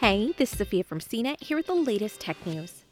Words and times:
Hey, 0.00 0.32
this 0.38 0.52
is 0.52 0.58
Sophia 0.58 0.82
from 0.82 0.98
CNET 0.98 1.44
here 1.44 1.58
with 1.58 1.66
the 1.66 1.74
latest 1.74 2.20
tech 2.20 2.46
news. 2.46 2.86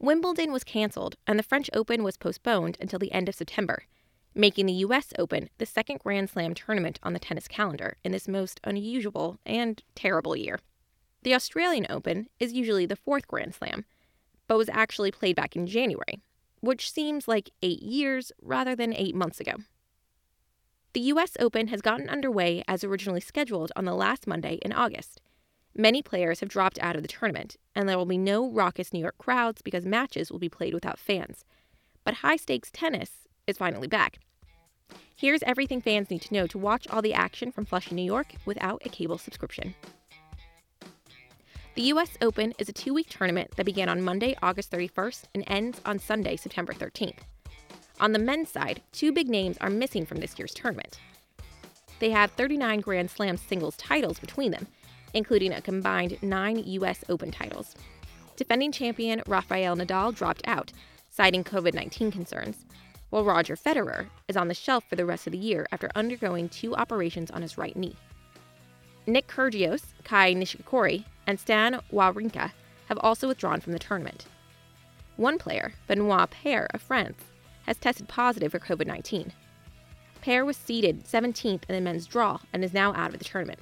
Wimbledon 0.00 0.50
was 0.50 0.64
cancelled 0.64 1.16
and 1.26 1.38
the 1.38 1.42
French 1.42 1.68
Open 1.74 2.02
was 2.02 2.16
postponed 2.16 2.78
until 2.80 2.98
the 2.98 3.12
end 3.12 3.28
of 3.28 3.34
September, 3.34 3.84
making 4.34 4.64
the 4.64 4.80
US 4.86 5.12
Open 5.18 5.50
the 5.58 5.66
second 5.66 5.98
Grand 5.98 6.30
Slam 6.30 6.54
tournament 6.54 6.98
on 7.02 7.12
the 7.12 7.18
tennis 7.18 7.46
calendar 7.46 7.98
in 8.02 8.12
this 8.12 8.28
most 8.28 8.60
unusual 8.64 9.40
and 9.44 9.82
terrible 9.94 10.34
year. 10.34 10.58
The 11.22 11.34
Australian 11.34 11.86
Open 11.90 12.30
is 12.40 12.54
usually 12.54 12.86
the 12.86 12.96
fourth 12.96 13.28
Grand 13.28 13.54
Slam, 13.54 13.84
but 14.48 14.56
was 14.56 14.70
actually 14.70 15.10
played 15.10 15.36
back 15.36 15.54
in 15.54 15.66
January, 15.66 16.22
which 16.60 16.90
seems 16.90 17.28
like 17.28 17.50
eight 17.60 17.82
years 17.82 18.32
rather 18.40 18.74
than 18.74 18.94
eight 18.94 19.14
months 19.14 19.38
ago. 19.38 19.56
The 20.94 21.00
US 21.00 21.36
Open 21.38 21.66
has 21.66 21.82
gotten 21.82 22.08
underway 22.08 22.64
as 22.66 22.82
originally 22.82 23.20
scheduled 23.20 23.70
on 23.76 23.84
the 23.84 23.94
last 23.94 24.26
Monday 24.26 24.54
in 24.62 24.72
August 24.72 25.20
Many 25.74 26.02
players 26.02 26.40
have 26.40 26.50
dropped 26.50 26.78
out 26.80 26.96
of 26.96 27.02
the 27.02 27.08
tournament, 27.08 27.56
and 27.74 27.88
there 27.88 27.96
will 27.96 28.04
be 28.04 28.18
no 28.18 28.50
raucous 28.50 28.92
New 28.92 29.00
York 29.00 29.16
crowds 29.16 29.62
because 29.62 29.86
matches 29.86 30.30
will 30.30 30.38
be 30.38 30.48
played 30.48 30.74
without 30.74 30.98
fans. 30.98 31.44
But 32.04 32.14
high 32.14 32.36
stakes 32.36 32.70
tennis 32.70 33.28
is 33.46 33.56
finally 33.56 33.88
back. 33.88 34.18
Here's 35.16 35.42
everything 35.44 35.80
fans 35.80 36.10
need 36.10 36.22
to 36.22 36.34
know 36.34 36.46
to 36.46 36.58
watch 36.58 36.86
all 36.88 37.00
the 37.00 37.14
action 37.14 37.52
from 37.52 37.64
Flushing, 37.64 37.96
New 37.96 38.02
York 38.02 38.34
without 38.44 38.82
a 38.84 38.90
cable 38.90 39.18
subscription. 39.18 39.74
The 41.74 41.82
US 41.82 42.18
Open 42.20 42.52
is 42.58 42.68
a 42.68 42.72
two 42.72 42.92
week 42.92 43.08
tournament 43.08 43.56
that 43.56 43.64
began 43.64 43.88
on 43.88 44.02
Monday, 44.02 44.36
August 44.42 44.70
31st 44.70 45.22
and 45.34 45.44
ends 45.46 45.80
on 45.86 45.98
Sunday, 45.98 46.36
September 46.36 46.74
13th. 46.74 47.20
On 47.98 48.12
the 48.12 48.18
men's 48.18 48.50
side, 48.50 48.82
two 48.92 49.10
big 49.10 49.28
names 49.28 49.56
are 49.60 49.70
missing 49.70 50.04
from 50.04 50.18
this 50.18 50.38
year's 50.38 50.52
tournament. 50.52 50.98
They 51.98 52.10
have 52.10 52.32
39 52.32 52.80
Grand 52.80 53.10
Slam 53.10 53.36
singles 53.36 53.76
titles 53.76 54.18
between 54.18 54.50
them, 54.50 54.66
including 55.14 55.52
a 55.52 55.60
combined 55.60 56.18
nine 56.22 56.58
U.S. 56.64 57.04
Open 57.08 57.30
titles. 57.30 57.74
Defending 58.36 58.72
champion 58.72 59.22
Rafael 59.26 59.76
Nadal 59.76 60.14
dropped 60.14 60.42
out, 60.46 60.72
citing 61.10 61.44
COVID 61.44 61.74
19 61.74 62.10
concerns, 62.10 62.64
while 63.10 63.24
Roger 63.24 63.56
Federer 63.56 64.06
is 64.28 64.36
on 64.36 64.48
the 64.48 64.54
shelf 64.54 64.84
for 64.88 64.96
the 64.96 65.04
rest 65.04 65.26
of 65.26 65.32
the 65.32 65.38
year 65.38 65.66
after 65.70 65.90
undergoing 65.94 66.48
two 66.48 66.74
operations 66.74 67.30
on 67.30 67.42
his 67.42 67.58
right 67.58 67.76
knee. 67.76 67.96
Nick 69.06 69.26
Kyrgios, 69.26 69.82
Kei 70.04 70.34
Nishikori, 70.34 71.04
and 71.26 71.38
Stan 71.38 71.80
Wawrinka 71.92 72.52
have 72.86 72.98
also 72.98 73.28
withdrawn 73.28 73.60
from 73.60 73.72
the 73.72 73.78
tournament. 73.78 74.26
One 75.16 75.38
player, 75.38 75.74
Benoit 75.86 76.30
Paire 76.30 76.68
of 76.72 76.80
France, 76.80 77.22
has 77.66 77.76
tested 77.76 78.08
positive 78.08 78.52
for 78.52 78.58
COVID 78.58 78.86
19. 78.86 79.32
Paire 80.20 80.44
was 80.44 80.56
seeded 80.56 81.04
17th 81.04 81.62
in 81.68 81.74
the 81.74 81.80
men's 81.80 82.06
draw 82.06 82.38
and 82.52 82.64
is 82.64 82.72
now 82.72 82.94
out 82.94 83.12
of 83.12 83.18
the 83.18 83.24
tournament. 83.24 83.58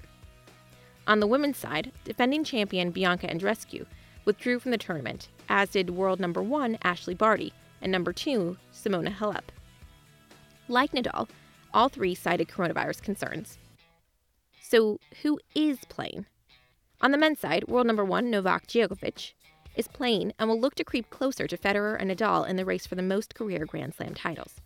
On 1.11 1.19
the 1.19 1.27
women's 1.27 1.57
side, 1.57 1.91
defending 2.05 2.45
champion 2.45 2.93
Bianca 2.93 3.27
Andreescu 3.27 3.85
withdrew 4.25 4.61
from 4.61 4.71
the 4.71 4.79
tournament, 4.79 5.27
as 5.49 5.71
did 5.71 5.91
world 5.91 6.21
number 6.21 6.41
one 6.41 6.79
Ashleigh 6.85 7.19
Barty 7.19 7.53
and 7.83 7.91
number 7.91 8.13
two 8.13 8.57
Simona 8.73 9.13
Halep. 9.13 9.43
Like 10.69 10.93
Nadal, 10.93 11.29
all 11.75 11.89
three 11.89 12.15
cited 12.15 12.47
coronavirus 12.47 13.03
concerns. 13.03 13.59
So, 14.63 15.01
who 15.23 15.41
is 15.53 15.79
playing? 15.89 16.27
On 17.01 17.11
the 17.11 17.19
men's 17.19 17.41
side, 17.41 17.67
world 17.67 17.89
number 17.89 18.05
one 18.05 18.31
Novak 18.31 18.69
Djokovic 18.69 19.33
is 19.75 19.89
playing 19.89 20.33
and 20.39 20.49
will 20.49 20.61
look 20.61 20.77
to 20.77 20.85
creep 20.85 21.11
closer 21.11 21.49
to 21.49 21.59
Federer 21.59 21.97
and 21.99 22.09
Nadal 22.09 22.49
in 22.49 22.55
the 22.55 22.65
race 22.65 22.87
for 22.87 22.95
the 22.95 23.03
most 23.03 23.35
career 23.35 23.67
Grand 23.67 23.97
Slam 23.97 24.15
titles. 24.15 24.61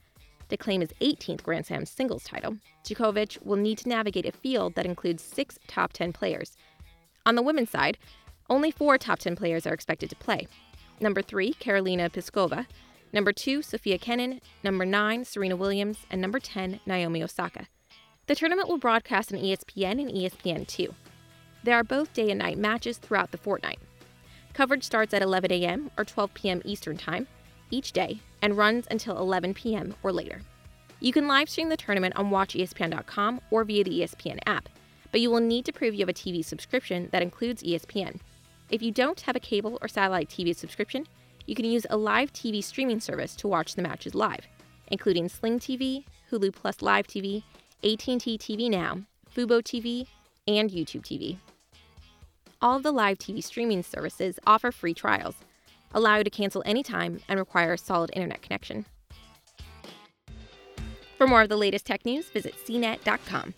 To 0.55 0.59
claim 0.59 0.83
his 0.83 0.93
18th 1.01 1.43
Grand 1.43 1.67
Slam 1.67 1.85
singles 1.85 2.23
title, 2.23 2.59
Djokovic 2.85 3.45
will 3.45 3.57
need 3.57 3.77
to 3.79 3.89
navigate 3.89 4.25
a 4.25 4.31
field 4.31 4.77
that 4.77 4.87
includes 4.87 5.21
six 5.21 5.59
top 5.67 5.93
10 5.93 6.13
players. 6.13 6.57
On 7.27 7.35
the 7.35 7.43
women's 7.43 7.71
side, 7.71 7.99
only 8.49 8.71
four 8.71 8.97
top 8.97 9.19
10 9.19 9.35
players 9.35 9.67
are 9.67 9.75
expected 9.75 10.11
to 10.11 10.17
play. 10.17 10.47
Number 11.01 11.23
three, 11.23 11.55
Karolina 11.55 12.09
Pliskova. 12.09 12.67
Number 13.13 13.33
two, 13.33 13.63
Sofia 13.63 13.99
Kenin. 13.99 14.41
Number 14.63 14.87
nine, 14.87 15.25
Serena 15.25 15.57
Williams. 15.57 16.07
And 16.09 16.21
number 16.21 16.39
10, 16.39 16.79
Naomi 16.87 17.25
Osaka. 17.25 17.67
The 18.29 18.37
tournament 18.37 18.69
will 18.69 18.79
broadcast 18.79 19.33
on 19.33 19.41
ESPN 19.41 20.01
and 20.01 20.09
ESPN2. 20.09 20.95
There 21.65 21.75
are 21.75 21.83
both 21.83 22.13
day 22.13 22.31
and 22.31 22.39
night 22.39 22.59
matches 22.59 22.99
throughout 22.99 23.33
the 23.33 23.39
fortnight. 23.39 23.81
Coverage 24.53 24.85
starts 24.85 25.13
at 25.15 25.21
11 25.21 25.51
a.m. 25.51 25.91
or 25.99 26.05
12 26.05 26.33
p.m. 26.33 26.63
Eastern 26.65 26.97
Time 26.97 27.27
each 27.75 27.93
day 27.93 28.21
and 28.41 28.57
runs 28.57 28.87
until 28.91 29.19
11 29.19 29.55
p.m. 29.55 29.95
or 30.03 30.13
later. 30.13 30.41
You 31.01 31.13
can 31.13 31.27
live 31.27 31.51
stream 31.51 31.69
the 31.69 31.77
tournament 31.77 32.17
on 32.17 32.31
watchespn.com 32.31 33.41
or 33.51 33.65
via 33.65 33.85
the 33.85 34.01
ESPN 34.01 34.39
app, 34.47 34.69
but 35.11 35.21
you 35.21 35.31
will 35.31 35.41
need 35.41 35.65
to 35.67 35.73
prove 35.73 35.95
you 35.95 36.01
have 36.01 36.09
a 36.09 36.15
TV 36.15 36.45
subscription 36.45 37.09
that 37.13 37.23
includes 37.23 37.63
ESPN. 37.63 38.21
If 38.71 38.81
you 38.81 38.93
don't 38.93 39.21
have 39.23 39.37
a 39.37 39.41
cable 39.41 39.79
or 39.83 39.89
satellite 39.89 40.31
TV 40.31 40.55
subscription, 40.57 41.07
you 41.47 41.55
can 41.55 41.65
use 41.65 41.87
a 41.91 41.97
live 41.97 42.33
TV 42.33 42.63
streaming 42.63 43.01
service 43.01 43.37
to 43.37 43.49
watch 43.49 43.75
the 43.75 43.83
matches 43.83 44.15
live, 44.15 44.47
including 44.89 45.29
Sling 45.29 45.59
TV, 45.59 46.05
Hulu 46.31 46.55
Plus 46.55 46.81
Live 46.81 47.07
TV, 47.07 47.43
AT&T 47.83 48.39
TV 48.39 48.71
Now, 48.71 49.03
Fubo 49.35 49.61
TV, 49.61 50.07
and 50.47 50.71
YouTube 50.71 51.03
TV. 51.03 51.37
All 52.63 52.77
of 52.77 52.83
the 52.83 52.93
live 52.93 53.19
TV 53.19 53.45
streaming 53.45 53.83
services 53.83 54.39
offer 54.47 54.73
free 54.73 54.95
trials 54.95 55.35
allow 55.95 56.17
you 56.19 56.25
to 56.25 56.31
cancel 56.31 56.63
anytime, 56.67 57.21
and 57.29 57.39
require 57.39 57.73
a 57.73 57.79
solid 57.79 58.11
internet 58.13 58.43
connection. 58.43 58.85
For 61.17 61.27
more 61.27 61.43
of 61.43 61.49
the 61.49 61.57
latest 61.57 61.87
tech 61.87 62.05
news, 62.05 62.29
visit 62.29 62.55
cnet.com. 62.67 63.55